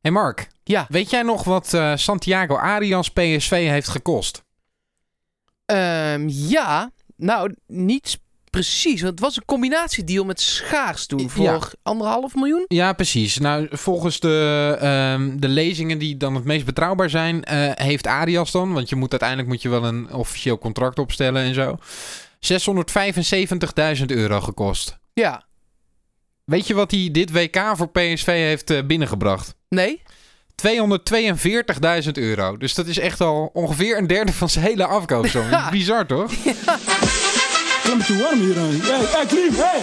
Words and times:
hey 0.00 0.10
Mark, 0.10 0.48
Ja. 0.64 0.86
weet 0.88 1.10
jij 1.10 1.22
nog 1.22 1.44
wat 1.44 1.74
eh, 1.74 1.92
Santiago 1.96 2.56
Arias 2.56 3.08
PSV 3.10 3.50
heeft 3.68 3.88
gekost? 3.88 4.44
Ehm, 5.66 6.28
ja, 6.28 6.90
nou, 7.16 7.54
niet 7.66 8.18
precies. 8.50 9.00
Want 9.00 9.12
het 9.12 9.20
was 9.20 9.36
een 9.36 9.44
combinatiedeal 9.44 10.24
met 10.24 10.40
Schaars 10.40 11.06
toen 11.06 11.30
voor 11.30 11.44
Ja. 11.44 11.58
anderhalf 11.82 12.34
miljoen. 12.34 12.64
Ja, 12.68 12.92
precies. 12.92 13.38
Nou, 13.38 13.66
volgens 13.70 14.20
de, 14.20 14.76
ehm, 14.80 15.36
de 15.38 15.48
lezingen 15.48 15.98
die 15.98 16.16
dan 16.16 16.34
het 16.34 16.44
meest 16.44 16.64
betrouwbaar 16.64 17.10
zijn, 17.10 17.44
eh, 17.44 17.70
heeft 17.74 18.06
Arias 18.06 18.50
dan, 18.50 18.72
want 18.72 18.88
je 18.88 18.96
moet 18.96 19.10
uiteindelijk 19.10 19.48
moet 19.48 19.62
je 19.62 19.68
wel 19.68 19.84
een 19.84 20.12
officieel 20.12 20.58
contract 20.58 20.98
opstellen 20.98 21.42
en 21.42 21.54
zo, 21.54 21.76
675.000 22.38 24.10
euro 24.10 24.40
gekost. 24.40 24.98
Ja. 25.12 25.48
Weet 26.50 26.66
je 26.66 26.74
wat 26.74 26.90
hij 26.90 27.08
dit 27.12 27.32
WK 27.32 27.72
voor 27.74 27.88
PSV 27.88 28.26
heeft 28.26 28.70
eh, 28.70 28.82
binnengebracht? 28.86 29.54
Nee? 29.68 30.02
242.000 32.04 32.10
euro. 32.12 32.56
Dus 32.56 32.74
dat 32.74 32.86
is 32.86 32.98
echt 32.98 33.20
al 33.20 33.50
ongeveer 33.52 33.98
een 33.98 34.06
derde 34.06 34.32
van 34.32 34.48
zijn 34.48 34.64
hele 34.64 34.86
afkoopsom. 34.86 35.50
Ja. 35.50 35.70
Bizar 35.70 36.06
toch? 36.06 36.32
Klimmetje 37.82 38.18
warm 38.18 38.40
hier 38.40 38.58
aan. 38.58 38.70
Hey, 38.70 39.00
hey, 39.00 39.26
Klim, 39.26 39.52
hey. 39.54 39.80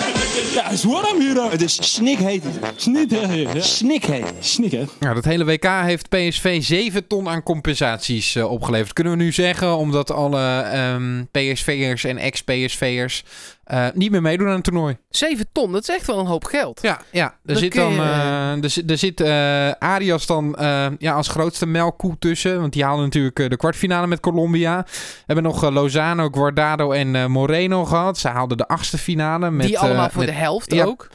Ja, 0.54 0.64
het 0.64 0.74
is 0.74 0.84
warm 0.84 1.20
hier 1.20 1.40
aan. 1.42 1.52
Het 1.52 1.62
is 1.62 1.94
snikheet. 1.94 2.44
Ja. 2.62 3.62
Snikheet. 3.62 4.26
Snik, 4.40 4.72
hè. 4.72 4.84
Nou, 5.00 5.16
dat 5.16 5.26
hele 5.26 5.46
WK 5.46 5.66
heeft 5.66 6.10
PSV 6.10 6.64
7 6.64 7.08
ton 7.08 7.30
aan 7.30 7.44
compensaties 7.44 8.36
eh, 8.36 8.52
opgeleverd. 8.52 8.94
Kunnen 8.94 9.18
we 9.18 9.24
nu 9.24 9.32
zeggen, 9.32 9.78
omdat 9.78 10.12
alle 10.12 10.60
ehm, 10.60 11.24
PSV'ers 11.32 12.04
en 12.04 12.18
ex-PSV'ers 12.18 13.24
eh, 13.68 13.86
niet 13.94 14.12
meer 14.12 14.22
meedoen 14.22 14.48
aan 14.48 14.54
het 14.54 14.64
toernooi. 14.64 14.98
7 15.10 15.46
ton, 15.52 15.72
dat 15.72 15.82
is 15.82 15.96
echt 15.96 16.08
wel 16.08 16.20
een 16.20 16.26
hoop 16.26 16.44
geld. 16.44 16.80
Ja, 16.82 17.00
ja. 17.12 17.26
Er 17.26 17.34
Dat 17.44 17.58
zit 17.58 17.74
dan 17.74 17.94
je, 17.94 18.02
eh, 18.02 18.64
er, 18.64 18.70
zit- 18.70 18.92
er 18.92 18.98
zit 18.98 19.22
eh, 19.22 19.72
Arias 19.72 20.26
dan 20.26 20.56
eh, 20.56 20.88
ja, 20.98 21.14
als 21.14 21.28
grootste 21.28 21.66
melkkoe 21.66 22.16
tussen. 22.20 22.60
Want 22.60 22.74
die 22.74 22.84
haalden 22.84 23.06
natuurlijk 23.06 23.50
de 23.50 23.58
kwartfinale 23.58 24.08
met 24.08 24.20
Colombia. 24.20 24.84
We 24.88 25.24
hebben 25.26 25.44
nog 25.46 25.70
Lozano, 25.70 26.30
Guardado 26.32 26.92
en 26.92 27.16
eh, 27.16 27.26
Moreno 27.26 27.86
gehad. 27.86 28.18
Ze 28.18 28.28
haalden 28.28 28.58
de 28.58 28.68
achtste 28.68 28.98
finale. 28.98 29.52
Met, 29.52 29.68
Die 29.68 29.80
allemaal 29.80 30.10
voor 30.10 30.20
met- 30.20 30.30
de 30.30 30.36
helft 30.36 30.74
ja. 30.74 30.86
ook. 30.86 31.08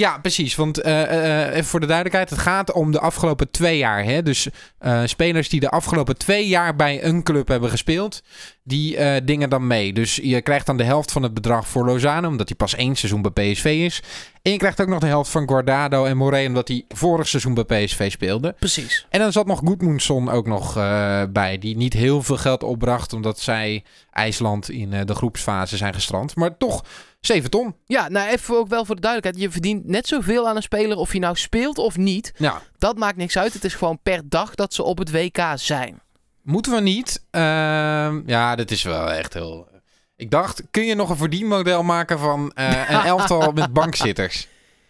Ja, 0.00 0.18
precies. 0.18 0.54
Want 0.54 0.80
eh, 0.80 1.02
eh, 1.02 1.54
even 1.54 1.64
voor 1.64 1.80
de 1.80 1.86
duidelijkheid, 1.86 2.30
het 2.30 2.38
gaat 2.38 2.72
om 2.72 2.92
de 2.92 3.00
afgelopen 3.00 3.50
twee 3.50 3.78
jaar. 3.78 4.04
Hè? 4.04 4.22
Dus 4.22 4.48
eh, 4.78 5.02
spelers 5.04 5.48
die 5.48 5.60
de 5.60 5.70
afgelopen 5.70 6.18
twee 6.18 6.48
jaar 6.48 6.76
bij 6.76 7.04
een 7.04 7.22
club 7.22 7.48
hebben 7.48 7.70
gespeeld, 7.70 8.22
die 8.62 8.96
eh, 8.96 9.20
dingen 9.24 9.50
dan 9.50 9.66
mee. 9.66 9.92
Dus 9.92 10.16
je 10.22 10.40
krijgt 10.40 10.66
dan 10.66 10.76
de 10.76 10.84
helft 10.84 11.12
van 11.12 11.22
het 11.22 11.34
bedrag 11.34 11.68
voor 11.68 11.84
Lozano, 11.84 12.28
omdat 12.28 12.48
hij 12.48 12.56
pas 12.56 12.74
één 12.74 12.96
seizoen 12.96 13.22
bij 13.22 13.52
PSV 13.52 13.64
is. 13.64 14.02
En 14.42 14.52
je 14.52 14.58
krijgt 14.58 14.80
ook 14.80 14.88
nog 14.88 14.98
de 14.98 15.06
helft 15.06 15.30
van 15.30 15.48
Guardado 15.48 16.04
en 16.04 16.16
Moreno, 16.16 16.48
omdat 16.48 16.68
hij 16.68 16.84
vorig 16.88 17.28
seizoen 17.28 17.54
bij 17.54 17.64
PSV 17.64 18.10
speelde. 18.10 18.54
Precies. 18.58 19.06
En 19.08 19.20
dan 19.20 19.32
zat 19.32 19.46
nog 19.46 19.58
Goedmoensson 19.58 20.30
ook 20.30 20.46
nog 20.46 20.76
eh, 20.76 21.22
bij, 21.30 21.58
die 21.58 21.76
niet 21.76 21.92
heel 21.92 22.22
veel 22.22 22.36
geld 22.36 22.62
opbracht, 22.62 23.12
omdat 23.12 23.40
zij 23.40 23.84
IJsland 24.10 24.70
in 24.70 24.92
eh, 24.92 25.00
de 25.04 25.14
groepsfase 25.14 25.76
zijn 25.76 25.94
gestrand. 25.94 26.36
Maar 26.36 26.56
toch 26.56 26.84
7 27.20 27.50
ton. 27.50 27.74
Ja, 27.86 28.08
nou 28.08 28.28
even 28.28 28.56
ook 28.56 28.68
wel 28.68 28.84
voor 28.84 28.94
de 28.94 29.00
duidelijkheid. 29.00 29.44
Je 29.44 29.52
verdient 29.52 29.86
net 29.86 30.06
zoveel 30.06 30.48
aan 30.48 30.56
een 30.56 30.62
speler 30.62 30.96
of 30.96 31.12
je 31.12 31.18
nou 31.18 31.36
speelt 31.36 31.78
of 31.78 31.96
niet. 31.96 32.32
Ja, 32.36 32.62
Dat 32.78 32.98
maakt 32.98 33.16
niks 33.16 33.38
uit. 33.38 33.52
Het 33.52 33.64
is 33.64 33.74
gewoon 33.74 33.98
per 34.02 34.28
dag 34.28 34.54
dat 34.54 34.74
ze 34.74 34.82
op 34.82 34.98
het 34.98 35.10
WK 35.10 35.38
zijn. 35.54 36.00
Moeten 36.42 36.72
we 36.72 36.80
niet? 36.80 37.24
Ehm, 37.30 38.22
ja, 38.26 38.54
dit 38.54 38.70
is 38.70 38.82
wel 38.82 39.10
echt 39.12 39.34
heel. 39.34 39.68
Ik 40.16 40.30
dacht, 40.30 40.62
kun 40.70 40.84
je 40.84 40.94
nog 40.94 41.10
een 41.10 41.16
verdienmodel 41.16 41.82
maken 41.82 42.18
van 42.18 42.52
eh, 42.54 42.90
een 42.90 43.00
elftal 43.14 43.52
met 43.52 43.72
bankzitters? 43.72 44.48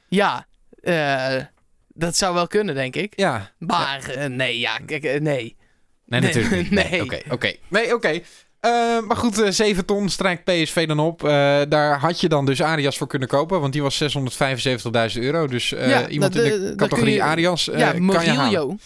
Ja, 0.08 0.46
eh, 0.82 1.36
dat 1.88 2.16
zou 2.16 2.34
wel 2.34 2.46
kunnen, 2.46 2.74
denk 2.74 2.96
ik. 2.96 3.12
Ja. 3.16 3.50
Maar 3.58 4.08
eh, 4.08 4.28
nee, 4.28 4.58
ja, 4.58 4.78
kijk, 4.86 5.02
nee. 5.02 5.20
Nee, 5.20 5.56
Nee, 6.06 6.20
natuurlijk 6.20 6.54
niet. 6.62 6.70
Nee, 6.70 6.88
nee. 6.90 7.02
oké. 7.02 7.20
oké. 7.30 7.54
Nee, 7.68 7.94
oké. 7.94 8.20
Eh, 8.60 8.70
maar 9.06 9.16
goed, 9.16 9.38
eh 9.40 9.50
7 9.50 9.84
ton 9.84 10.08
strijkt 10.08 10.44
PSV 10.44 10.86
dan 10.86 10.98
op. 10.98 11.24
Eh, 11.24 11.30
daar 11.68 11.98
had 12.00 12.20
je 12.20 12.28
dan 12.28 12.44
dus 12.46 12.62
Arias 12.62 12.96
voor 12.98 13.06
kunnen 13.06 13.28
kopen, 13.28 13.60
want 13.60 13.72
die 13.72 13.82
was 13.82 13.96
675.000 13.96 15.22
euro. 15.22 15.46
Dus 15.46 15.72
eh, 15.72 15.88
Ja, 15.88 16.08
iemand 16.08 16.32
dat, 16.32 16.44
in 16.44 16.52
eh, 16.52 16.58
de 16.58 16.74
categorie 16.76 17.14
je- 17.14 17.22
Arias 17.22 17.68
eh, 17.68 17.78
ja, 17.78 17.90
kan 17.92 18.24
je 18.24 18.30
halen. 18.30 18.80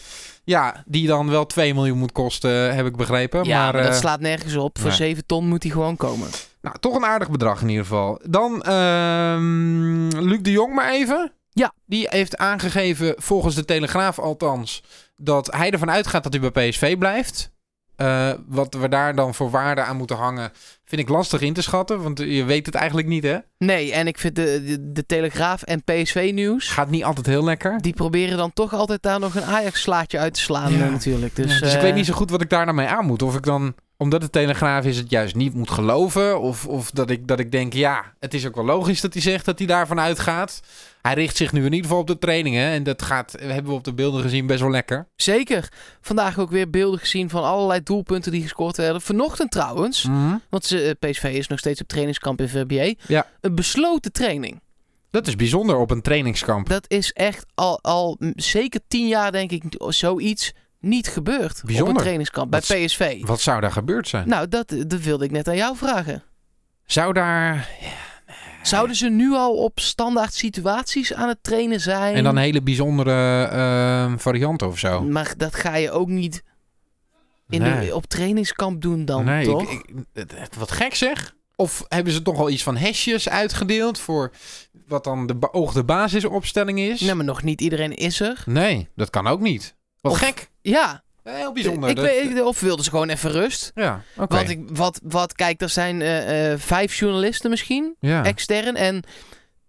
Ja, 0.44 0.82
die 0.86 1.06
dan 1.06 1.30
wel 1.30 1.46
2 1.46 1.74
miljoen 1.74 1.98
moet 1.98 2.12
kosten, 2.12 2.74
heb 2.74 2.86
ik 2.86 2.96
begrepen. 2.96 3.44
Ja, 3.44 3.62
maar, 3.64 3.72
maar 3.72 3.82
dat 3.82 3.92
eh, 3.92 3.98
slaat 3.98 4.20
nergens 4.20 4.56
op. 4.56 4.78
Voor 4.78 4.88
nee. 4.88 4.96
7 4.96 5.26
ton 5.26 5.48
moet 5.48 5.62
hij 5.62 5.72
gewoon 5.72 5.96
komen. 5.96 6.28
Nou, 6.60 6.76
toch 6.80 6.94
een 6.96 7.04
aardig 7.04 7.30
bedrag 7.30 7.60
in 7.62 7.68
ieder 7.68 7.84
geval. 7.84 8.20
Dan 8.24 8.62
ehm, 8.62 10.08
Luc 10.08 10.38
de 10.42 10.50
Jong 10.50 10.74
maar 10.74 10.90
even. 10.92 11.32
Ja. 11.50 11.72
Die 11.86 12.06
heeft 12.10 12.36
aangegeven, 12.36 13.14
volgens 13.18 13.54
de 13.54 13.64
Telegraaf 13.64 14.18
althans, 14.18 14.82
dat 15.16 15.52
hij 15.56 15.70
ervan 15.70 15.90
uitgaat 15.90 16.22
dat 16.22 16.32
hij 16.40 16.50
bij 16.50 16.68
PSV 16.70 16.98
blijft. 16.98 17.52
Eh, 17.96 18.30
wat 18.46 18.74
we 18.74 18.88
daar 18.88 19.14
dan 19.14 19.34
voor 19.34 19.50
waarde 19.50 19.80
aan 19.80 19.96
moeten 19.96 20.16
hangen, 20.16 20.50
vind 20.84 21.00
ik 21.00 21.08
lastig 21.08 21.40
in 21.40 21.52
te 21.52 21.62
schatten. 21.62 22.02
Want 22.02 22.18
je 22.18 22.44
weet 22.44 22.66
het 22.66 22.74
eigenlijk 22.74 23.08
niet, 23.08 23.22
hè? 23.22 23.36
Nee, 23.58 23.92
en 23.92 24.06
ik 24.06 24.18
vind 24.18 24.36
de, 24.36 24.62
de, 24.66 24.92
de 24.92 25.06
Telegraaf 25.06 25.62
en 25.62 25.82
PSV-nieuws... 25.84 26.68
Gaat 26.68 26.90
niet 26.90 27.04
altijd 27.04 27.26
heel 27.26 27.44
lekker. 27.44 27.80
Die 27.80 27.92
proberen 27.92 28.36
dan 28.36 28.52
toch 28.52 28.74
altijd 28.74 29.02
daar 29.02 29.20
nog 29.20 29.34
een 29.34 29.44
Ajax-slaatje 29.44 30.18
uit 30.18 30.34
te 30.34 30.40
slaan 30.40 30.72
Ja. 30.72 30.90
natuurlijk. 30.90 31.36
Dus, 31.36 31.46
Dus, 31.46 31.60
dus 31.60 31.70
ik 31.70 31.76
eh, 31.76 31.82
weet 31.82 31.94
niet 31.94 32.06
zo 32.06 32.14
goed 32.14 32.30
wat 32.30 32.42
ik 32.42 32.50
daar 32.50 32.64
nou 32.64 32.76
mee 32.76 32.86
aan 32.86 33.06
moet. 33.06 33.22
Of 33.22 33.34
ik 33.36 33.42
dan, 33.44 33.74
omdat 33.96 34.22
het 34.22 34.32
Telegraaf 34.32 34.84
is, 34.84 34.96
het 34.96 35.10
juist 35.10 35.34
niet 35.34 35.54
moet 35.54 35.70
geloven. 35.70 36.40
Of, 36.40 36.66
of 36.66 36.90
dat, 36.90 37.10
ik, 37.10 37.26
dat 37.28 37.38
ik 37.40 37.52
denk, 37.52 37.72
ja, 37.72 38.12
het 38.20 38.34
is 38.34 38.46
ook 38.46 38.54
wel 38.54 38.64
logisch 38.64 39.00
dat 39.00 39.12
hij 39.12 39.22
zegt 39.22 39.44
dat 39.44 39.58
hij 39.58 39.66
daarvan 39.66 40.00
uitgaat. 40.00 40.60
Hij 41.02 41.14
richt 41.14 41.36
zich 41.36 41.52
nu 41.52 41.58
in 41.58 41.64
ieder 41.72 41.82
geval 41.82 41.98
op 41.98 42.06
de 42.06 42.18
trainingen. 42.18 42.68
En 42.70 42.82
dat 42.82 43.02
gaat, 43.02 43.34
hebben 43.38 43.64
we 43.70 43.72
op 43.78 43.84
de 43.84 43.94
beelden 43.94 44.22
gezien, 44.22 44.46
best 44.46 44.60
wel 44.60 44.70
lekker. 44.70 45.08
Zeker. 45.16 45.72
Vandaag 46.00 46.38
ook 46.38 46.50
weer 46.50 46.70
beelden 46.70 47.00
gezien 47.00 47.30
van 47.30 47.44
allerlei 47.44 47.82
doelpunten 47.82 48.32
die 48.32 48.42
gescoord 48.42 48.76
werden. 48.76 49.00
Vanochtend 49.02 49.50
trouwens, 49.50 50.04
Mhm. 50.04 50.36
want 50.50 50.72
eh, 50.72 50.90
PSV 50.98 51.24
is 51.24 51.46
nog 51.48 51.58
steeds 51.58 51.80
op 51.80 51.88
trainingskamp 51.88 52.40
in 52.40 52.48
VBA. 52.48 52.94
Ja. 53.06 53.26
Een 53.40 53.54
besloten 53.54 54.12
training. 54.12 54.60
Dat 55.10 55.26
is 55.26 55.36
bijzonder 55.36 55.76
op 55.76 55.90
een 55.90 56.02
trainingskamp. 56.02 56.68
Dat 56.68 56.84
is 56.90 57.12
echt 57.12 57.46
al, 57.54 57.78
al 57.82 58.16
zeker 58.36 58.80
tien 58.88 59.08
jaar 59.08 59.32
denk 59.32 59.50
ik 59.50 59.62
zoiets 59.78 60.52
niet 60.84 61.08
gebeurd 61.08 61.56
op 61.60 61.66
Bijzonder. 61.66 61.94
een 61.94 62.00
trainingskamp 62.00 62.50
bij 62.50 62.62
Wat- 62.68 62.78
PSV. 62.84 63.20
Wat 63.26 63.40
zou 63.40 63.60
daar 63.60 63.72
gebeurd 63.72 64.08
zijn? 64.08 64.28
Nou, 64.28 64.48
dat, 64.48 64.68
dat 64.86 65.00
wilde 65.00 65.24
ik 65.24 65.30
net 65.30 65.48
aan 65.48 65.56
jou 65.56 65.76
vragen. 65.76 66.22
Zou 66.86 67.12
daar... 67.12 67.68
Zouden 68.62 68.96
ze 68.96 69.08
nu 69.08 69.32
al 69.32 69.54
op 69.56 69.80
standaard 69.80 70.34
situaties 70.34 71.14
aan 71.14 71.28
het 71.28 71.38
trainen 71.42 71.80
zijn? 71.80 72.14
En 72.14 72.24
dan 72.24 72.36
hele 72.36 72.62
bijzondere 72.62 73.44
ehm, 73.44 74.16
varianten 74.18 74.66
of 74.66 74.78
zo? 74.78 75.02
Maar 75.02 75.34
dat 75.36 75.54
ga 75.54 75.74
je 75.76 75.90
ook 75.90 76.08
niet 76.08 76.42
in 77.48 77.62
Nee. 77.62 77.86
de, 77.86 77.94
op 77.94 78.06
trainingskamp 78.06 78.82
doen 78.82 79.04
dan, 79.04 79.24
nee, 79.24 79.44
toch? 79.44 79.70
ik, 79.70 79.84
ik- 80.14 80.48
wat 80.58 80.70
gek 80.70 80.94
zeg. 80.94 81.34
Of 81.56 81.84
hebben 81.88 82.12
ze 82.12 82.22
toch 82.22 82.38
al 82.38 82.50
iets 82.50 82.62
van 82.62 82.76
hesjes 82.76 83.28
uitgedeeld 83.28 83.98
voor 83.98 84.32
wat 84.86 85.04
dan 85.04 85.26
de 85.26 85.36
beoogde 85.36 85.84
basisopstelling 85.84 86.78
is? 86.80 87.00
Nee, 87.00 87.14
maar 87.14 87.24
nog 87.24 87.42
niet 87.42 87.60
iedereen 87.60 87.92
is 87.92 88.20
er. 88.20 88.42
Nee, 88.46 88.88
dat 88.94 89.10
kan 89.10 89.26
ook 89.26 89.40
niet. 89.40 89.74
Wat 90.04 90.12
Of- 90.12 90.18
gek. 90.18 90.48
Ja, 90.62 91.02
Heel 91.22 91.52
bijzonder. 91.52 91.90
ik 91.90 91.96
Dat- 91.96 92.04
weet, 92.04 92.30
ik- 92.30 92.44
of 92.44 92.60
wilden 92.60 92.84
ze 92.84 92.90
gewoon 92.90 93.08
even 93.08 93.30
rust. 93.30 93.70
Ja, 93.74 94.02
oké. 94.16 94.34
Want, 94.36 94.48
ik, 94.48 94.60
wat, 94.72 95.00
wat, 95.02 95.32
kijk, 95.32 95.60
er 95.60 95.68
zijn 95.68 96.02
eh, 96.02 96.52
eh, 96.52 96.58
vijf 96.58 96.94
journalisten 96.98 97.50
misschien, 97.50 97.94
Ja. 98.00 98.24
extern, 98.24 98.74
en 98.76 99.02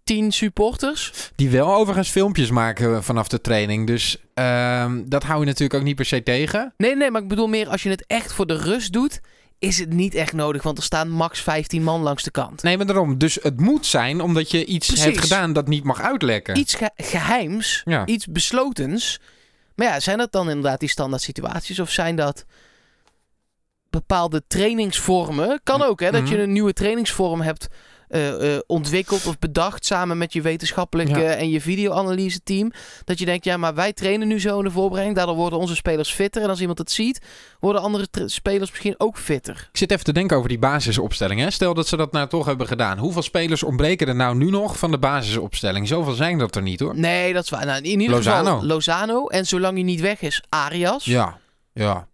tien 0.04 0.32
supporters. 0.32 1.12
Die 1.36 1.50
wel 1.50 1.74
overigens 1.74 2.08
filmpjes 2.08 2.50
maken 2.50 3.04
vanaf 3.04 3.28
de 3.28 3.40
training. 3.40 3.86
Dus 3.86 4.16
ehm, 4.34 5.02
dat 5.06 5.22
hou 5.22 5.40
je 5.40 5.46
natuurlijk 5.46 5.74
ook 5.74 5.82
niet 5.86 5.96
per 5.96 6.04
se 6.04 6.22
tegen. 6.22 6.74
Nee, 6.76 6.96
nee, 6.96 7.10
maar 7.10 7.22
ik 7.22 7.28
bedoel 7.28 7.46
meer, 7.48 7.68
als 7.68 7.82
je 7.82 7.90
het 7.90 8.04
echt 8.06 8.32
voor 8.32 8.46
de 8.46 8.56
rust 8.56 8.92
doet, 8.92 9.20
is 9.58 9.78
het 9.78 9.92
niet 9.92 10.14
echt 10.14 10.32
nodig, 10.32 10.62
want 10.62 10.78
er 10.78 10.84
staan 10.84 11.08
max 11.10 11.40
15 11.40 11.82
man 11.82 12.00
langs 12.00 12.22
de 12.22 12.30
kant. 12.30 12.62
Nee, 12.62 12.76
maar 12.76 12.86
daarom. 12.86 13.18
Dus 13.18 13.38
het 13.42 13.60
moet 13.60 13.86
zijn 13.86 14.20
omdat 14.20 14.50
je 14.50 14.64
iets 14.64 14.86
Precies. 14.86 15.04
hebt 15.04 15.18
gedaan 15.18 15.52
dat 15.52 15.68
niet 15.68 15.84
mag 15.84 16.00
uitlekken. 16.00 16.58
Iets 16.58 16.74
ge- 16.74 16.90
geheims, 16.96 17.82
Ja. 17.84 18.06
iets 18.06 18.26
beslotens. 18.26 19.20
Maar 19.76 19.86
ja, 19.86 20.00
zijn 20.00 20.18
dat 20.18 20.32
dan 20.32 20.48
inderdaad 20.48 20.80
die 20.80 20.88
standaard 20.88 21.22
situaties 21.22 21.78
of 21.80 21.90
zijn 21.90 22.16
dat 22.16 22.44
bepaalde 23.90 24.42
trainingsvormen? 24.46 25.60
Kan 25.62 25.82
ook, 25.82 26.00
hè, 26.00 26.10
dat 26.10 26.28
je 26.28 26.34
Mhm. 26.34 26.42
een 26.42 26.52
nieuwe 26.52 26.72
trainingsvorm 26.72 27.40
hebt 27.40 27.66
eh, 28.08 28.54
eh, 28.54 28.60
ontwikkeld 28.66 29.26
of 29.26 29.38
bedacht 29.38 29.84
samen 29.84 30.18
met 30.18 30.32
je 30.32 30.40
wetenschappelijke 30.42 31.20
Ja. 31.20 31.30
en 31.34 31.50
je 31.50 31.60
videoanalyse 31.60 32.40
team. 32.42 32.72
Dat 33.04 33.18
je 33.18 33.24
denkt, 33.24 33.44
ja, 33.44 33.56
maar 33.56 33.74
wij 33.74 33.92
trainen 33.92 34.28
nu 34.28 34.40
zo 34.40 34.58
in 34.58 34.64
de 34.64 34.70
voorbereiding. 34.70 35.16
Daardoor 35.16 35.36
worden 35.36 35.58
onze 35.58 35.74
spelers 35.74 36.12
fitter. 36.12 36.42
En 36.42 36.48
als 36.48 36.60
iemand 36.60 36.78
het 36.78 36.90
ziet, 36.90 37.20
worden 37.60 37.82
andere 37.82 38.06
spelers 38.26 38.70
misschien 38.70 38.94
ook 38.98 39.18
fitter. 39.18 39.68
Ik 39.72 39.78
zit 39.78 39.90
even 39.90 40.04
te 40.04 40.12
denken 40.12 40.36
over 40.36 40.48
die 40.48 40.58
basisopstelling. 40.58 41.40
Hè? 41.40 41.50
Stel 41.50 41.74
dat 41.74 41.88
ze 41.88 41.96
dat 41.96 42.12
nou 42.12 42.28
toch 42.28 42.46
hebben 42.46 42.66
gedaan. 42.66 42.98
Hoeveel 42.98 43.22
spelers 43.22 43.62
ontbreken 43.62 44.08
er 44.08 44.14
nou 44.14 44.36
nu 44.36 44.50
nog 44.50 44.78
van 44.78 44.90
de 44.90 44.98
basisopstelling? 44.98 45.88
Zoveel 45.88 46.12
zijn 46.14 46.38
dat 46.38 46.56
er 46.56 46.62
niet 46.62 46.80
hoor. 46.80 46.98
Nee, 46.98 47.32
dat 47.32 47.44
is 47.44 47.50
waar. 47.50 47.66
Nou, 47.66 47.78
in 47.82 48.00
ieder 48.00 48.16
Lozano. 48.16 48.50
geval 48.52 48.64
Lozano. 48.66 49.26
En 49.26 49.46
zolang 49.46 49.74
hij 49.74 49.82
niet 49.82 50.00
weg 50.00 50.20
is, 50.20 50.42
Arias. 50.48 51.04
Ja, 51.04 51.38
ja. 51.72 52.08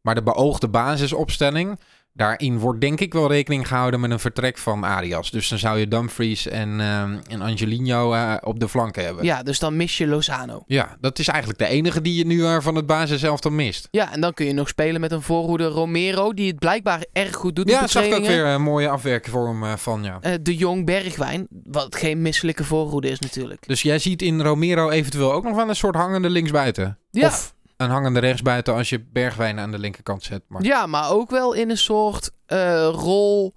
Maar 0.00 0.14
de 0.14 0.22
beoogde 0.22 0.68
basisopstelling, 0.68 1.78
Daarin 2.18 2.58
wordt 2.58 2.80
denk 2.80 3.00
ik 3.00 3.12
wel 3.12 3.28
rekening 3.28 3.68
gehouden 3.68 4.00
met 4.00 4.10
een 4.10 4.18
vertrek 4.18 4.58
van 4.58 4.84
Arias. 4.84 5.30
Dus 5.30 5.48
dan 5.48 5.58
zou 5.58 5.78
je 5.78 5.88
Dumfries 5.88 6.48
en, 6.48 6.80
ehm, 6.80 7.18
en 7.28 7.40
Angelino 7.40 8.12
eh, 8.12 8.34
op 8.40 8.60
de 8.60 8.68
flanken 8.68 9.04
hebben. 9.04 9.24
Ja, 9.24 9.42
dus 9.42 9.58
dan 9.58 9.76
mis 9.76 9.98
je 9.98 10.06
Lozano. 10.06 10.62
Ja, 10.66 10.96
dat 11.00 11.18
is 11.18 11.28
eigenlijk 11.28 11.58
de 11.58 11.66
enige 11.66 12.00
die 12.00 12.14
je 12.14 12.26
nu 12.26 12.44
eh, 12.44 12.60
van 12.60 12.74
het 12.74 12.86
basis 12.86 13.20
zelf 13.20 13.40
dan 13.40 13.54
mist. 13.54 13.88
Ja, 13.90 14.12
en 14.12 14.20
dan 14.20 14.34
kun 14.34 14.46
je 14.46 14.52
nog 14.52 14.68
spelen 14.68 15.00
met 15.00 15.12
een 15.12 15.22
voorhoede 15.22 15.66
Romero, 15.66 16.34
die 16.34 16.48
het 16.48 16.58
blijkbaar 16.58 17.04
erg 17.12 17.34
goed 17.34 17.56
doet 17.56 17.70
Ja, 17.70 17.80
dat 17.80 17.90
zag 17.90 18.04
ik 18.04 18.14
ook 18.14 18.26
weer 18.26 18.46
een 18.46 18.62
mooie 18.62 18.88
afwerkvorm 18.88 19.64
eh, 19.64 19.76
van, 19.76 20.02
ja. 20.02 20.18
Eh, 20.20 20.32
de 20.42 20.56
Jong 20.56 20.86
Bergwijn, 20.86 21.46
wat 21.64 21.96
geen 21.96 22.22
misselijke 22.22 22.64
voorhoede 22.64 23.08
is 23.08 23.18
natuurlijk. 23.18 23.66
Dus 23.66 23.82
jij 23.82 23.98
ziet 23.98 24.22
in 24.22 24.40
Romero 24.40 24.90
eventueel 24.90 25.32
ook 25.32 25.44
nog 25.44 25.56
wel 25.56 25.68
een 25.68 25.76
soort 25.76 25.94
hangende 25.94 26.30
linksbuiten. 26.30 26.98
Ja. 27.10 27.26
Of 27.26 27.54
een 27.78 27.90
hangende 27.90 28.20
rechtsbuiten 28.20 28.74
als 28.74 28.88
je 28.88 29.04
Bergwijn 29.12 29.58
aan 29.58 29.70
de 29.70 29.78
linkerkant 29.78 30.22
zet. 30.22 30.42
Maar... 30.48 30.62
Ja, 30.62 30.86
maar 30.86 31.10
ook 31.10 31.30
wel 31.30 31.52
in 31.52 31.70
een 31.70 31.78
soort 31.78 32.30
eh, 32.46 32.88
rol 32.92 33.54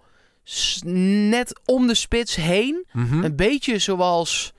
net 0.83 1.59
om 1.65 1.87
de 1.87 1.93
spits 1.93 2.35
heen. 2.35 2.85
Mhm. 2.91 3.23
Een 3.23 3.35
beetje 3.35 3.79
zoals... 3.79 4.53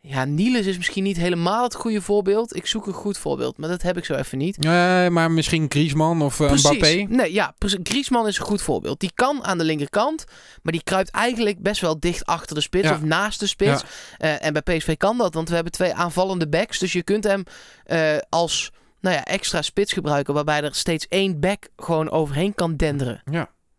Ja, 0.00 0.24
Niels 0.24 0.66
is 0.66 0.76
misschien 0.76 1.02
niet 1.02 1.16
helemaal 1.16 1.62
het 1.62 1.74
goede 1.74 2.00
voorbeeld. 2.00 2.56
Ik 2.56 2.66
zoek 2.66 2.86
een 2.86 2.92
goed 2.92 3.18
voorbeeld, 3.18 3.58
maar 3.58 3.68
dat 3.68 3.82
heb 3.82 3.96
ik 3.96 4.04
zo 4.04 4.14
even 4.14 4.38
niet. 4.38 4.56
Eh, 4.64 5.08
maar 5.08 5.30
misschien 5.30 5.66
Griezmann 5.68 6.22
of 6.22 6.40
uh, 6.40 6.52
Mbappé. 6.52 7.06
Nee, 7.08 7.32
ja. 7.32 7.54
Griezmann 7.82 8.26
is 8.26 8.38
een 8.38 8.44
goed 8.44 8.62
voorbeeld. 8.62 9.00
Die 9.00 9.12
kan 9.14 9.44
aan 9.44 9.58
de 9.58 9.64
linkerkant, 9.64 10.24
maar 10.62 10.72
die 10.72 10.82
kruipt 10.82 11.10
eigenlijk 11.10 11.62
best 11.62 11.80
wel 11.80 12.00
dicht 12.00 12.26
achter 12.26 12.54
de 12.54 12.60
spits 12.60 12.88
Ja. 12.88 12.94
of 12.94 13.02
naast 13.02 13.40
de 13.40 13.46
spits. 13.46 13.82
Eh, 14.18 14.44
en 14.44 14.52
bij 14.52 14.62
PSV 14.62 14.96
kan 14.96 15.18
dat, 15.18 15.34
want 15.34 15.48
we 15.48 15.54
hebben 15.54 15.72
twee 15.72 15.94
aanvallende 15.94 16.48
backs. 16.48 16.78
Dus 16.78 16.92
je 16.92 17.02
kunt 17.02 17.24
hem 17.24 17.42
als 18.28 18.72
nou 19.00 19.16
ja, 19.16 19.24
extra 19.24 19.62
spits 19.62 19.92
gebruiken, 19.92 20.34
waarbij 20.34 20.62
er 20.62 20.74
steeds 20.74 21.08
één 21.08 21.40
back 21.40 21.68
gewoon 21.76 22.10
overheen 22.10 22.54
kan 22.54 22.76
denderen. 22.76 23.22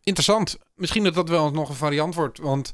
Interessant. 0.04 0.58
Misschien 0.76 1.04
dat 1.04 1.14
dat 1.14 1.30
wel 1.30 1.52
nog 1.52 1.70
een 1.70 1.76
variant 1.76 2.16
wordt. 2.16 2.40
Want 2.40 2.72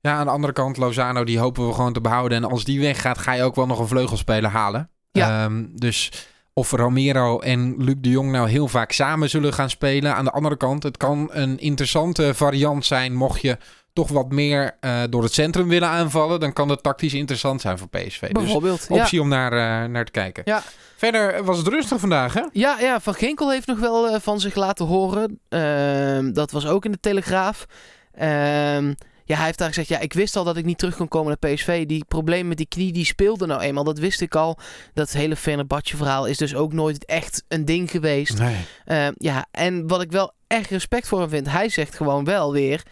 ja, 0.00 0.16
aan 0.16 0.26
de 0.26 0.32
andere 0.32 0.52
kant, 0.52 0.76
Lozano, 0.76 1.24
die 1.24 1.38
hopen 1.38 1.66
we 1.66 1.74
gewoon 1.74 1.92
te 1.92 2.00
behouden. 2.00 2.38
En 2.38 2.50
als 2.50 2.64
die 2.64 2.80
weggaat, 2.80 3.18
ga 3.18 3.32
je 3.32 3.42
ook 3.42 3.54
wel 3.54 3.66
nog 3.66 3.78
een 3.78 3.88
vleugelspeler 3.88 4.50
halen. 4.50 4.90
Ja. 5.12 5.44
Ehm, 5.44 5.66
dus 5.74 6.12
of 6.52 6.70
Romero 6.70 7.38
en 7.40 7.74
Luc 7.78 7.94
de 7.98 8.10
Jong 8.10 8.30
nou 8.30 8.48
heel 8.48 8.68
vaak 8.68 8.92
samen 8.92 9.30
zullen 9.30 9.52
gaan 9.52 9.70
spelen. 9.70 10.14
Aan 10.14 10.24
de 10.24 10.30
andere 10.30 10.56
kant, 10.56 10.82
het 10.82 10.96
kan 10.96 11.28
een 11.32 11.58
interessante 11.58 12.34
variant 12.34 12.86
zijn. 12.86 13.14
Mocht 13.14 13.40
je 13.40 13.58
toch 13.92 14.08
wat 14.08 14.30
meer 14.30 14.76
eh, 14.80 15.02
door 15.10 15.22
het 15.22 15.32
centrum 15.32 15.68
willen 15.68 15.88
aanvallen, 15.88 16.40
dan 16.40 16.52
kan 16.52 16.68
dat 16.68 16.82
tactisch 16.82 17.14
interessant 17.14 17.60
zijn 17.60 17.78
voor 17.78 17.88
PSV. 17.88 18.20
Dus 18.20 18.32
Bijvoorbeeld. 18.32 18.86
Ja. 18.88 19.00
optie 19.00 19.20
om 19.20 19.28
naar, 19.28 19.52
eh, 19.52 19.90
naar 19.90 20.04
te 20.04 20.10
kijken. 20.10 20.42
Ja. 20.46 20.62
Verder 20.96 21.44
was 21.44 21.58
het 21.58 21.68
rustig 21.68 22.00
vandaag, 22.00 22.34
hè? 22.34 22.42
Ja, 22.52 22.78
ja, 22.80 23.00
Van 23.00 23.14
Ginkel 23.14 23.50
heeft 23.50 23.66
nog 23.66 23.78
wel 23.78 24.08
eh, 24.08 24.20
van 24.20 24.40
zich 24.40 24.54
laten 24.54 24.86
horen. 24.86 25.40
Ehm, 25.48 26.32
dat 26.32 26.50
was 26.50 26.66
ook 26.66 26.84
in 26.84 26.90
de 26.92 27.00
Telegraaf. 27.00 27.66
Ehm, 28.12 28.92
ja, 29.24 29.36
hij 29.36 29.44
heeft 29.44 29.58
daar 29.58 29.68
gezegd, 29.68 29.88
ja, 29.88 29.98
ik 29.98 30.12
wist 30.12 30.36
al 30.36 30.44
dat 30.44 30.56
ik 30.56 30.64
niet 30.64 30.78
terug 30.78 30.96
kon 30.96 31.08
komen 31.08 31.36
naar 31.40 31.52
PSV. 31.52 31.86
Die 31.86 32.04
probleem 32.04 32.48
met 32.48 32.56
die 32.56 32.68
knie, 32.68 32.92
die 32.92 33.04
speelde 33.04 33.46
nou 33.46 33.60
eenmaal. 33.60 33.84
Dat 33.84 33.98
wist 33.98 34.20
ik 34.20 34.34
al. 34.34 34.58
Dat 34.94 35.10
hele 35.10 35.36
Fenerbahce 35.36 35.96
verhaal 35.96 36.26
is 36.26 36.36
dus 36.36 36.54
ook 36.54 36.72
nooit 36.72 37.04
echt 37.04 37.44
een 37.48 37.64
ding 37.64 37.90
geweest. 37.90 38.38
Nee. 38.38 38.56
Ehm, 38.84 39.12
ja, 39.16 39.46
en 39.50 39.86
wat 39.86 40.02
ik 40.02 40.12
wel 40.12 40.32
echt 40.46 40.70
respect 40.70 41.08
voor 41.08 41.20
hem 41.20 41.28
vind, 41.28 41.50
hij 41.50 41.68
zegt 41.68 41.96
gewoon 41.96 42.24
wel 42.24 42.52
weer... 42.52 42.82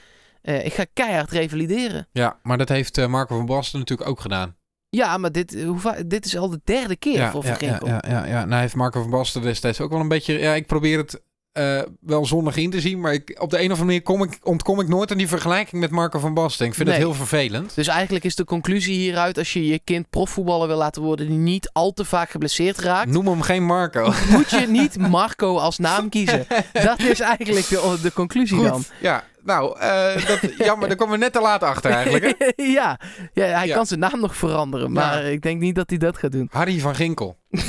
eh, 0.47 0.65
ik 0.67 0.73
ga 0.75 0.85
keihard 0.93 1.31
revalideren. 1.31 2.09
Ja, 2.13 2.39
maar 2.43 2.59
dat 2.59 2.69
heeft 2.69 2.99
eh, 2.99 3.07
Marco 3.07 3.37
van 3.37 3.47
Basten 3.47 3.79
natuurlijk 3.79 4.09
ook 4.09 4.21
gedaan. 4.21 4.57
Ja, 4.89 5.19
maar 5.19 5.33
dit, 5.33 5.63
hoe 5.65 5.79
va- 5.79 5.97
dit 6.07 6.25
is 6.25 6.37
al 6.37 6.49
de 6.51 6.61
derde 6.65 6.97
keer 6.97 7.29
voor 7.31 7.43
Van 7.43 7.51
ja, 7.51 7.57
Ginkel. 7.57 7.87
ja, 7.87 8.03
ja, 8.09 8.27
ja. 8.27 8.45
Nou 8.45 8.61
heeft 8.61 8.75
Marco 8.75 9.01
van 9.03 9.11
Basten 9.11 9.43
destijds 9.43 9.81
ook 9.81 9.91
wel 9.91 10.01
een 10.01 10.09
beetje... 10.09 10.39
Ja, 10.39 10.55
ik 10.55 10.67
probeer 10.67 10.99
het 10.99 11.21
eh, 11.53 11.81
wel 12.01 12.27
zonnig 12.27 12.57
in 12.57 12.71
te 12.71 12.81
zien, 12.81 13.01
maar 13.01 13.13
ik, 13.13 13.37
op 13.43 13.51
de 13.51 13.57
een 13.57 13.63
of 13.65 13.69
andere 13.81 13.85
manier 13.85 14.03
kom 14.03 14.23
ik, 14.23 14.39
ontkom 14.43 14.81
ik 14.81 14.89
nooit 14.89 15.11
aan 15.11 15.17
die 15.17 15.29
vergelijking 15.29 15.81
met 15.81 15.91
Marco 15.91 16.19
van 16.19 16.35
Basten. 16.35 16.67
Ik 16.67 16.75
vind 16.75 16.89
Nee. 16.89 16.97
het 16.97 17.07
heel 17.07 17.15
vervelend. 17.15 17.75
Dus 17.75 17.87
eigenlijk 17.87 18.25
is 18.25 18.35
de 18.35 18.45
conclusie 18.45 18.95
hieruit, 18.95 19.39
als 19.39 19.53
je 19.53 19.67
je 19.67 19.81
kind 19.85 20.11
profvoetballer 20.11 20.69
wil 20.69 20.77
laten 20.77 21.03
worden 21.03 21.29
die 21.29 21.37
niet 21.39 21.71
al 21.73 21.93
te 21.93 22.05
vaak 22.05 22.31
geblesseerd 22.31 22.79
raakt, 22.79 23.11
Noem 23.11 23.27
hem 23.27 23.41
geen 23.43 23.65
Marco. 23.65 24.13
moet 24.31 24.51
je 24.51 24.67
niet 24.69 24.99
Marco 25.09 25.57
als 25.59 25.79
naam 25.79 26.09
kiezen. 26.09 26.47
Dat 26.73 26.99
is 26.99 27.21
eigenlijk 27.21 27.67
de, 27.69 27.99
de 28.03 28.13
conclusie 28.13 28.63
dan. 28.63 28.85
Ja, 29.01 29.25
nou, 29.47 29.79
eh, 29.79 30.27
dat, 30.27 30.41
jammer, 30.59 30.89
daar 30.89 30.97
komen 30.97 31.19
we 31.19 31.25
net 31.25 31.33
te 31.33 31.41
laat 31.41 31.63
achter 31.63 31.91
eigenlijk. 31.91 32.35
Hè? 32.39 32.63
ja. 32.79 33.01
ja, 33.33 33.45
hij 33.45 33.67
Ja. 33.67 33.75
kan 33.75 33.87
zijn 33.87 34.01
naam 34.01 34.21
nog 34.21 34.37
veranderen, 34.37 34.93
maar 34.93 35.25
ik 35.25 35.43
denk 35.43 35.61
niet 35.61 35.75
dat 35.75 35.89
hij 35.91 35.99
dat 35.99 36.19
gaat 36.19 36.33
doen. 36.33 36.49
Harry 36.53 36.79
van 36.79 36.95
Ginkel. 36.95 37.39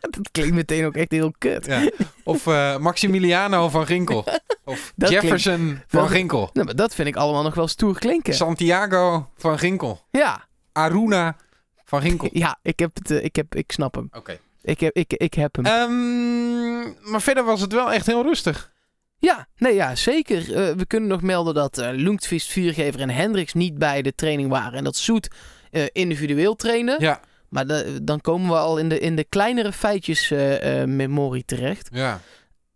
Dat 0.00 0.30
klinkt 0.32 0.54
meteen 0.54 0.84
ook 0.86 0.94
echt 0.94 1.10
heel 1.10 1.32
kut. 1.38 1.66
Ja. 1.66 1.90
Of 2.24 2.46
eh, 2.46 2.76
Maximiliano 2.78 3.68
van 3.68 3.86
Ginkel. 3.86 4.24
Of 4.64 4.92
Dat 4.96 5.10
Jefferson 5.10 5.80
van 5.86 6.08
Ginkel. 6.08 6.50
Nou, 6.52 6.66
maar 6.66 6.76
dat 6.76 6.94
vind 6.94 7.08
ik 7.08 7.16
allemaal 7.16 7.42
nog 7.42 7.54
wel 7.54 7.68
stoer 7.68 7.98
klinken. 7.98 8.34
Santiago 8.34 9.30
van 9.36 9.58
Ginkel. 9.58 10.00
Ja, 10.10 10.44
Aruna 10.72 11.36
van 11.84 12.00
Ginkel. 12.00 12.28
ja 12.32 12.58
ik, 12.62 12.78
heb 12.78 12.90
het, 12.94 13.10
eh, 13.10 13.24
ik, 13.24 13.36
heb, 13.36 13.54
ik 13.54 13.72
snap 13.72 13.94
hem. 13.94 14.08
Oké. 14.12 14.38
Ik 14.62 14.80
heb, 14.80 14.94
ik, 14.94 15.12
ik 15.12 15.34
heb 15.34 15.56
hem. 15.56 15.66
Ehm, 15.66 17.10
maar 17.10 17.20
verder 17.22 17.44
was 17.44 17.60
het 17.60 17.72
wel 17.72 17.92
echt 17.92 18.06
heel 18.06 18.22
rustig. 18.22 18.72
Ja, 19.20 19.46
nee, 19.56 19.74
ja, 19.74 19.94
zeker. 19.94 20.38
Eh, 20.38 20.74
we 20.74 20.86
kunnen 20.86 21.08
nog 21.08 21.22
melden 21.22 21.54
dat 21.54 21.78
eh 21.78 21.88
Lundqvist, 21.92 22.48
Viergever 22.50 23.00
en 23.00 23.10
Hendricks 23.10 23.54
niet 23.54 23.78
bij 23.78 24.02
de 24.02 24.14
training 24.14 24.50
waren. 24.50 24.72
En 24.78 24.84
dat 24.84 24.96
Soet 24.96 25.28
eh, 25.70 25.82
individueel 25.92 26.54
trainen. 26.56 26.96
Ja. 27.00 27.20
Maar 27.48 27.66
de- 27.66 27.98
dan 28.02 28.20
komen 28.20 28.48
we 28.50 28.56
al 28.56 28.78
in 28.78 28.88
de, 28.88 28.98
in 29.00 29.16
de 29.16 29.24
kleinere 29.24 29.72
feitjes 29.72 30.28
memorie 30.86 31.44
terecht. 31.44 31.88
Ja. 31.92 32.20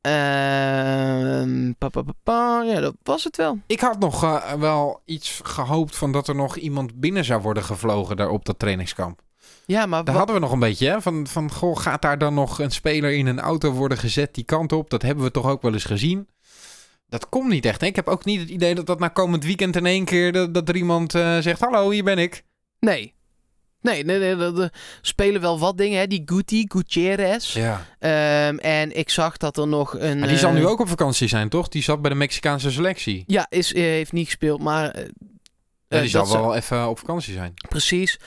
Ehm, 0.00 1.72
pa, 1.78 1.88
pa, 1.88 2.02
pa, 2.02 2.12
pa, 2.22 2.62
ja, 2.62 2.80
dat 2.80 2.94
was 3.02 3.24
het 3.24 3.36
wel. 3.36 3.58
Ik 3.66 3.80
had 3.80 3.98
nog 3.98 4.20
wel 4.58 5.00
iets 5.04 5.40
gehoopt 5.44 5.96
van 5.96 6.12
dat 6.12 6.28
er 6.28 6.34
nog 6.34 6.56
iemand 6.56 7.00
binnen 7.00 7.24
zou 7.24 7.42
worden 7.42 7.62
gevlogen 7.64 8.16
daar 8.16 8.28
op 8.28 8.44
dat 8.44 8.58
trainingskamp. 8.58 9.20
Ja, 9.66 9.86
maar 9.86 10.04
Daar 10.04 10.14
hadden 10.14 10.34
we 10.34 10.40
nog 10.40 10.52
een 10.52 10.58
beetje, 10.58 10.88
hè? 10.88 11.00
Van, 11.02 11.26
van 11.26 11.50
goh, 11.52 11.76
gaat 11.76 12.02
daar 12.02 12.18
dan 12.18 12.34
nog 12.34 12.58
een 12.58 12.70
speler 12.70 13.12
in 13.12 13.26
een 13.26 13.40
auto 13.40 13.70
worden 13.72 13.98
gezet 13.98 14.34
die 14.34 14.44
kant 14.44 14.72
op? 14.72 14.90
Dat 14.90 15.02
hebben 15.02 15.24
we 15.24 15.30
toch 15.30 15.46
ook 15.46 15.62
wel 15.62 15.72
eens 15.72 15.84
gezien. 15.84 16.28
Dat 17.08 17.28
komt 17.28 17.48
niet 17.48 17.64
echt. 17.64 17.80
hè? 17.80 17.86
Ik 17.86 17.96
heb 17.96 18.08
ook 18.08 18.24
niet 18.24 18.40
het 18.40 18.48
idee 18.48 18.74
dat 18.74 18.86
dat 18.86 18.98
na 18.98 19.08
komend 19.08 19.44
weekend 19.44 19.76
in 19.76 19.86
één 19.86 20.04
keer 20.04 20.32
dat, 20.32 20.54
dat 20.54 20.68
er 20.68 20.76
iemand 20.76 21.14
eh, 21.14 21.38
zegt: 21.38 21.60
Hallo, 21.60 21.90
hier 21.90 22.04
ben 22.04 22.18
ik. 22.18 22.44
nee. 22.78 23.14
Nee, 23.80 24.04
nee, 24.04 24.34
nee, 24.36 24.68
spelen 25.00 25.40
wel 25.40 25.58
wat 25.58 25.78
dingen, 25.78 25.98
hè. 25.98 26.06
Die 26.06 26.22
Guti, 26.24 26.64
Gutierrez. 26.68 27.52
Ja. 27.54 27.86
Ehm, 27.98 28.56
en 28.58 28.96
ik 28.98 29.10
zag 29.10 29.36
dat 29.36 29.56
er 29.56 29.68
nog 29.68 29.98
een... 29.98 30.18
Maar 30.18 30.28
die 30.28 30.38
zal 30.38 30.50
eh, 30.50 30.56
nu 30.56 30.66
ook 30.66 30.80
op 30.80 30.88
vakantie 30.88 31.28
zijn, 31.28 31.48
toch? 31.48 31.68
Die 31.68 31.82
zat 31.82 32.00
bij 32.02 32.10
de 32.10 32.16
Mexicaanse 32.16 32.70
selectie. 32.70 33.24
Ja, 33.26 33.46
is, 33.48 33.72
eh, 33.72 33.82
heeft 33.82 34.12
niet 34.12 34.24
gespeeld, 34.26 34.60
maar... 34.60 34.90
eh, 34.90 35.04
Ja, 35.04 35.08
eh, 35.88 36.00
die 36.00 36.10
zal 36.10 36.28
wel 36.32 36.54
even 36.54 36.88
op 36.88 36.98
vakantie 36.98 37.32
zijn. 37.32 37.54
Precies. 37.68 38.18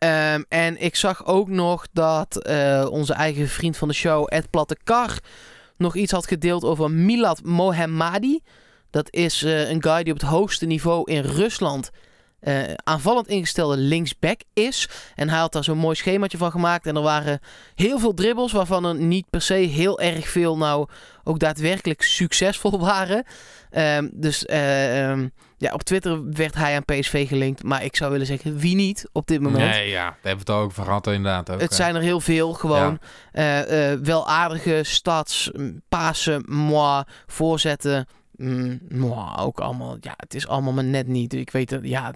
Ehm, 0.00 0.42
en 0.48 0.82
ik 0.82 0.96
zag 0.96 1.26
ook 1.26 1.48
nog 1.48 1.86
dat 1.92 2.36
eh, 2.36 2.86
onze 2.90 3.12
eigen 3.12 3.48
vriend 3.48 3.76
van 3.76 3.88
de 3.88 3.94
show, 3.94 4.26
Ed 4.28 4.50
Plattekar, 4.50 5.18
nog 5.76 5.96
iets 5.96 6.12
had 6.12 6.26
gedeeld 6.26 6.64
over 6.64 6.90
Milad 6.90 7.42
Mohammadi. 7.44 8.40
Dat 8.90 9.12
is 9.12 9.42
eh, 9.42 9.70
een 9.70 9.82
guy 9.82 10.02
die 10.02 10.12
op 10.12 10.20
het 10.20 10.28
hoogste 10.28 10.66
niveau 10.66 11.10
in 11.12 11.22
Rusland 11.22 11.90
eh, 12.40 12.58
aanvallend 12.84 13.28
ingestelde 13.28 13.76
linksback 13.76 14.40
is. 14.52 14.88
En 15.14 15.28
hij 15.28 15.38
had 15.38 15.52
daar 15.52 15.64
zo'n 15.64 15.78
mooi 15.78 15.94
schemaatje 15.94 16.38
van 16.38 16.50
gemaakt. 16.50 16.86
En 16.86 16.96
er 16.96 17.02
waren 17.02 17.40
heel 17.74 17.98
veel 17.98 18.14
dribbles, 18.14 18.52
waarvan 18.52 18.84
er 18.84 18.94
niet 18.94 19.30
per 19.30 19.42
se 19.42 19.54
heel 19.54 20.00
erg 20.00 20.28
veel 20.28 20.56
nou 20.56 20.88
ook 21.24 21.38
daadwerkelijk 21.38 22.02
succesvol 22.02 22.80
waren. 22.90 23.24
Ehm, 23.70 24.08
dus 24.12 24.46
eh, 24.46 25.10
ehm, 25.10 25.28
ja, 25.56 25.72
op 25.72 25.82
Twitter 25.82 26.32
werd 26.32 26.54
hij 26.54 26.76
aan 26.76 26.84
PSV 26.84 27.28
gelinkt. 27.28 27.62
Maar 27.62 27.84
ik 27.84 27.96
zou 27.96 28.10
willen 28.10 28.26
zeggen, 28.26 28.58
wie 28.58 28.74
niet 28.74 29.08
op 29.12 29.26
dit 29.26 29.40
moment? 29.40 29.70
Nee, 29.70 29.88
ja. 29.88 30.04
Daar 30.04 30.16
hebben 30.22 30.46
we 30.46 30.52
het 30.52 30.60
ook 30.60 30.64
over 30.64 30.84
gehad, 30.84 31.06
inderdaad. 31.06 31.50
Ook, 31.50 31.60
Het 31.60 31.74
zijn 31.74 31.94
er 31.94 32.02
heel 32.02 32.20
veel 32.20 32.52
gewoon. 32.52 32.98
Eh, 33.32 33.92
wel 34.02 34.28
aardige 34.28 34.80
stads, 34.82 35.50
pasen, 35.88 36.42
moi, 36.46 37.04
voorzetten. 37.26 38.06
Mm, 38.40 38.80
ook 39.38 39.60
allemaal. 39.60 39.96
Ja, 40.00 40.14
het 40.16 40.34
is 40.34 40.46
allemaal 40.46 40.72
maar 40.72 40.84
net 40.84 41.06
niet. 41.06 41.34
Ik 41.34 41.50
weet 41.50 41.70
het, 41.70 41.86
ja. 41.86 42.14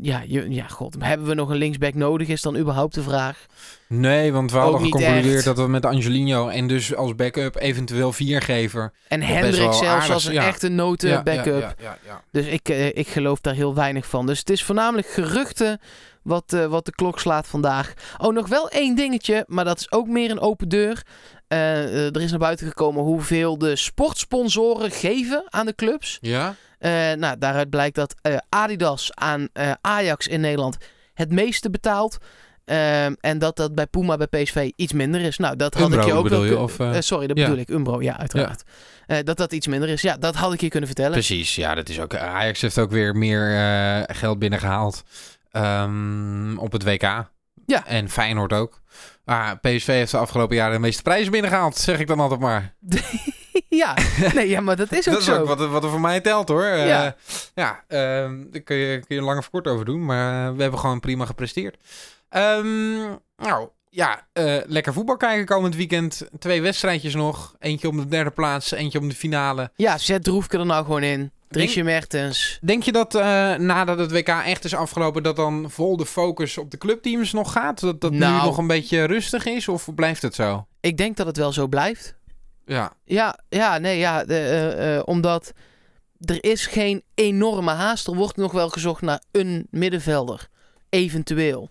Ja, 0.00 0.22
je, 0.26 0.50
ja, 0.50 0.66
god. 0.66 0.96
Hebben 0.98 1.26
we 1.26 1.34
nog 1.34 1.48
een 1.48 1.56
linksback 1.56 1.94
nodig? 1.94 2.28
Is 2.28 2.42
dan 2.42 2.56
überhaupt 2.56 2.94
de 2.94 3.02
vraag. 3.02 3.46
Nee, 3.86 4.32
want 4.32 4.52
we 4.52 4.58
hadden 4.58 4.80
geconcludeerd 4.80 5.44
dat 5.44 5.56
we 5.56 5.68
met 5.68 5.84
Angelino 5.84 6.48
en 6.48 6.66
dus 6.66 6.94
als 6.94 7.14
backup 7.14 7.56
eventueel 7.56 8.12
viergever. 8.12 8.92
En 9.08 9.22
Hendrik 9.22 9.54
zelfs 9.54 9.82
aardig, 9.82 10.10
als 10.10 10.24
een 10.24 10.32
ja. 10.32 10.46
echte 10.46 10.68
noten 10.68 11.24
backup. 11.24 11.60
Ja, 11.60 11.74
ja, 11.78 11.98
ja, 12.06 12.22
Dus 12.30 12.46
ik, 12.46 12.68
eh, 12.68 12.86
ik 12.86 13.08
geloof 13.08 13.40
daar 13.40 13.54
heel 13.54 13.74
weinig 13.74 14.06
van. 14.06 14.26
Dus 14.26 14.38
het 14.38 14.50
is 14.50 14.64
voornamelijk 14.64 15.08
geruchten 15.08 15.80
wat, 16.26 16.52
eh, 16.52 16.66
wat 16.66 16.84
de 16.84 16.94
klok 16.94 17.20
slaat 17.20 17.46
vandaag. 17.46 17.92
Oh, 18.18 18.34
nog 18.34 18.48
wel 18.48 18.68
één 18.68 18.94
dingetje, 18.94 19.44
maar 19.46 19.64
dat 19.64 19.78
is 19.78 19.92
ook 19.92 20.06
meer 20.06 20.30
een 20.30 20.40
open 20.40 20.68
deur. 20.68 21.02
Eh, 21.48 21.84
eh, 21.84 22.14
er 22.14 22.20
is 22.20 22.30
naar 22.30 22.38
buiten 22.38 22.66
gekomen 22.66 23.02
hoeveel 23.02 23.58
de 23.58 23.76
sportsponsoren 23.76 24.90
geven 24.90 25.44
aan 25.50 25.66
de 25.66 25.74
clubs. 25.74 26.18
ja. 26.20 26.54
Nou, 27.18 27.38
daaruit 27.38 27.70
blijkt 27.70 27.94
dat 27.94 28.14
Adidas 28.48 29.10
aan 29.14 29.48
Ajax 29.80 30.26
in 30.26 30.40
Nederland 30.40 30.76
het 31.14 31.30
meeste 31.30 31.70
betaalt. 31.70 32.16
En 33.20 33.38
dat 33.38 33.56
dat 33.56 33.74
bij 33.74 33.86
Puma 33.86 34.16
bij 34.16 34.26
PSV 34.26 34.70
iets 34.76 34.92
minder 34.92 35.20
is. 35.20 35.38
Nou, 35.38 35.56
dat 35.56 35.74
had 35.74 35.92
ik 35.92 36.04
je 36.04 36.12
ook 36.12 36.28
wel 36.28 36.44
je, 36.44 36.50
kun- 36.50 36.58
of, 36.58 36.76
sorry, 36.98 37.26
dat 37.26 37.36
ja. 37.36 37.44
bedoel 37.44 37.60
ik. 37.60 37.68
Umbro, 37.68 38.02
ja, 38.02 38.18
uiteraard. 38.18 38.62
Dat 39.24 39.36
dat 39.36 39.52
iets 39.52 39.66
minder 39.66 39.88
is. 39.88 40.02
Ja, 40.02 40.16
dat 40.16 40.34
had 40.34 40.52
ik 40.52 40.60
je 40.60 40.68
kunnen 40.68 40.88
vertellen. 40.88 41.12
Precies, 41.12 41.54
ja, 41.54 41.74
dat 41.74 41.88
is 41.88 42.00
ook. 42.00 42.16
Ajax 42.16 42.60
heeft 42.60 42.78
ook 42.78 42.90
weer 42.90 43.14
meer 43.16 44.04
geld 44.08 44.38
binnengehaald 44.38 45.02
ehm, 45.56 46.58
op 46.58 46.72
het 46.72 46.82
WK. 46.84 47.02
Ja. 47.66 47.86
En 47.86 48.08
Feyenoord 48.08 48.52
ook. 48.52 48.80
Maar 49.24 49.58
PSV 49.58 49.86
heeft 49.86 50.10
de 50.10 50.16
afgelopen 50.18 50.56
jaren 50.56 50.72
de 50.74 50.78
meeste 50.80 51.02
prijzen 51.02 51.32
binnengehaald, 51.32 51.76
zeg 51.76 51.98
ik 51.98 52.06
dan 52.06 52.20
altijd 52.20 52.40
maar. 52.40 52.74
ja, 53.68 53.94
nee, 54.34 54.48
ja, 54.48 54.60
maar 54.60 54.76
dat 54.76 54.92
is 54.92 55.06
ook 55.08 55.12
dat 55.14 55.22
is 55.22 55.28
zo. 55.28 55.40
ook 55.40 55.46
wat, 55.46 55.60
er- 55.60 55.68
wat 55.68 55.84
er 55.84 55.90
voor 55.90 56.00
mij 56.00 56.20
telt 56.20 56.48
hoor. 56.48 56.64
Eh, 56.64 56.86
Ja. 56.88 57.16
ja, 57.54 57.84
ehm, 57.88 58.42
daar 58.50 58.62
kun 58.62 58.76
je, 58.76 58.98
kun 59.06 59.16
je 59.16 59.22
lang 59.22 59.38
of 59.38 59.50
kort 59.50 59.66
over 59.66 59.84
doen, 59.84 60.04
maar 60.04 60.56
we 60.56 60.62
hebben 60.62 60.80
gewoon 60.80 61.00
prima 61.00 61.24
gepresteerd. 61.26 61.76
Ehm, 62.28 62.96
nou, 63.36 63.68
ja, 63.90 64.26
eh, 64.32 64.56
lekker 64.66 64.92
voetbal 64.92 65.16
kijken 65.16 65.46
komend 65.46 65.76
weekend. 65.76 66.28
Twee 66.38 66.62
wedstrijdjes 66.62 67.14
nog. 67.14 67.54
Eentje 67.58 67.88
om 67.88 67.96
de 67.96 68.06
derde 68.06 68.30
plaats, 68.30 68.70
eentje 68.70 68.98
om 68.98 69.08
de 69.08 69.14
finale. 69.14 69.70
Ja, 69.76 69.98
zet 69.98 70.24
Droefke 70.24 70.58
er 70.58 70.66
nou 70.66 70.84
gewoon 70.84 71.02
in. 71.02 71.32
Driesje 71.48 71.82
Mertens. 71.82 72.58
Denk 72.62 72.82
je 72.82 72.92
dat 72.92 73.14
eh, 73.14 73.54
nadat 73.54 73.98
het 73.98 74.10
WK 74.12 74.28
echt 74.28 74.64
is 74.64 74.74
afgelopen, 74.74 75.22
dat 75.22 75.36
dan 75.36 75.70
vol 75.70 75.96
de 75.96 76.06
focus 76.06 76.58
op 76.58 76.70
de 76.70 76.78
clubteams 76.78 77.32
nog 77.32 77.52
gaat? 77.52 77.80
Dat 77.80 78.00
dat 78.00 78.10
nu 78.12 78.18
Nou. 78.18 78.44
nog 78.44 78.58
een 78.58 78.66
beetje 78.66 79.04
rustig 79.04 79.44
is? 79.46 79.68
Of 79.68 79.94
blijft 79.94 80.22
het 80.22 80.34
zo? 80.34 80.66
Ik 80.80 80.96
denk 80.96 81.16
dat 81.16 81.26
het 81.26 81.36
wel 81.36 81.52
zo 81.52 81.66
blijft. 81.66 82.14
Ja, 82.66 82.92
Ja, 83.04 83.38
ja, 83.48 83.78
nee, 83.78 83.98
ja. 83.98 84.24
de, 84.24 84.38
eh, 84.38 84.96
eh, 84.96 85.02
omdat 85.04 85.52
er 86.20 86.44
is 86.44 86.66
geen 86.66 87.02
enorme 87.14 87.70
haast. 87.72 88.06
Er 88.06 88.14
wordt 88.14 88.36
nog 88.36 88.52
wel 88.52 88.68
gezocht 88.68 89.02
naar 89.02 89.22
een 89.32 89.66
middenvelder. 89.70 90.48
Eventueel. 90.88 91.70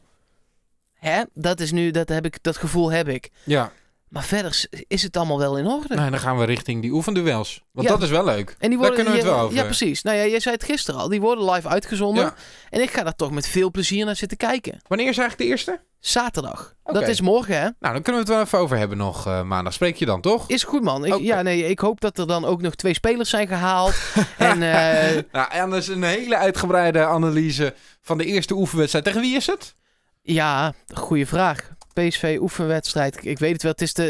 Hè? 0.93 1.23
Dat 1.33 1.59
is 1.59 1.71
nu, 1.71 1.91
dat, 1.91 2.09
heb 2.09 2.25
ik, 2.25 2.37
dat 2.43 2.57
gevoel 2.57 2.91
heb 2.91 3.07
ik. 3.07 3.29
ja. 3.43 3.71
Maar 4.15 4.23
verder 4.23 4.65
is 4.87 5.03
het 5.03 5.17
allemaal 5.17 5.37
wel 5.39 5.57
in 5.57 5.67
orde. 5.67 5.95
Nou, 5.95 6.09
dan 6.09 6.19
gaan 6.19 6.37
we 6.37 6.45
richting 6.45 6.81
die 6.81 6.91
oefenduels. 6.91 7.63
Want 7.71 7.87
Ja. 7.87 7.93
dat 7.93 8.03
is 8.03 8.09
wel 8.09 8.25
leuk. 8.25 8.49
En 8.49 8.55
die 8.59 8.69
Daar 8.69 8.77
worden, 8.77 8.95
kunnen 8.95 9.13
we 9.13 9.19
het 9.19 9.27
ja, 9.27 9.33
wel 9.33 9.43
over. 9.43 9.57
Ja, 9.57 9.63
precies. 9.63 10.01
Nou 10.01 10.17
ja, 10.17 10.25
jij 10.25 10.39
zei 10.39 10.55
het 10.55 10.63
gisteren 10.63 10.99
al. 10.99 11.09
Die 11.09 11.21
worden 11.21 11.51
live 11.51 11.67
uitgezonden. 11.67 12.23
Ja. 12.23 12.33
En 12.69 12.81
ik 12.81 12.91
ga 12.91 13.03
daar 13.03 13.15
toch 13.15 13.31
met 13.31 13.47
veel 13.47 13.71
plezier 13.71 14.05
naar 14.05 14.15
zitten 14.15 14.37
kijken. 14.37 14.79
Wanneer 14.87 15.07
is 15.09 15.17
eigenlijk 15.17 15.49
de 15.49 15.55
eerste? 15.55 15.81
Zaterdag. 15.99 16.75
Dat 16.83 17.07
is 17.07 17.21
morgen, 17.21 17.55
hè? 17.55 17.61
Nou, 17.61 17.93
dan 17.93 18.01
kunnen 18.01 18.13
we 18.13 18.17
het 18.17 18.27
wel 18.27 18.41
even 18.41 18.59
over 18.59 18.77
hebben 18.77 18.97
nog 18.97 19.27
eh, 19.27 19.41
maandag. 19.41 19.73
Spreek 19.73 19.95
je 19.95 20.05
dan, 20.05 20.21
toch? 20.21 20.47
Is 20.47 20.63
goed, 20.63 20.83
man. 20.83 21.05
Ik. 21.05 21.19
Ja, 21.19 21.41
nee, 21.41 21.69
ik 21.69 21.79
hoop 21.79 22.01
dat 22.01 22.17
er 22.17 22.27
dan 22.27 22.45
ook 22.45 22.61
nog 22.61 22.75
twee 22.75 22.93
spelers 22.93 23.29
zijn 23.29 23.47
gehaald. 23.47 23.95
en 24.37 24.61
eh, 24.61 25.23
Nou, 25.31 25.51
en 25.51 25.69
dat 25.69 25.79
is 25.79 25.87
een 25.87 26.03
hele 26.03 26.37
uitgebreide 26.37 27.05
analyse 27.05 27.73
van 28.01 28.17
de 28.17 28.25
eerste 28.25 28.53
oefenwedstrijd. 28.53 29.05
Tegen 29.05 29.21
wie 29.21 29.35
is 29.35 29.47
het? 29.47 29.75
ja, 30.21 30.73
goede 30.93 31.25
vraag. 31.25 31.74
PSV 31.95 32.37
oefenwedstrijd. 32.41 33.25
Ik 33.25 33.39
weet 33.39 33.53
het 33.53 33.61
wel. 33.61 33.71
Het 33.71 33.81
is 33.81 33.93
de, 33.93 34.03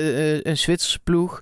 eh, 0.44 0.52
een 0.52 0.58
Zwitserse 0.58 1.00
ploeg. 1.00 1.42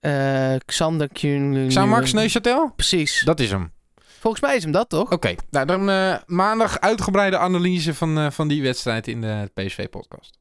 Eh 0.00 0.54
Xander 0.66 1.08
Kuhn. 1.08 1.70
Saint-Max 1.70 2.12
Neuchâtel? 2.14 2.74
Precies. 2.76 3.22
Dat 3.24 3.40
is 3.40 3.50
hem. 3.50 3.72
Volgens 4.20 4.42
mij 4.42 4.56
is 4.56 4.62
hem 4.62 4.72
dat, 4.72 4.88
toch? 4.88 5.12
Oké, 5.12 5.34
nou 5.50 5.66
dan 5.66 5.90
eh, 5.90 6.16
maandag 6.26 6.80
uitgebreide 6.80 7.38
analyse 7.38 7.94
van, 7.94 8.18
eh, 8.18 8.30
van 8.30 8.48
die 8.48 8.62
wedstrijd 8.62 9.08
in 9.08 9.20
de 9.20 9.50
PSV-podcast. 9.54 10.38